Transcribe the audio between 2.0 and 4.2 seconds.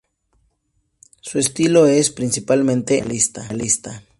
principalmente, naturalista.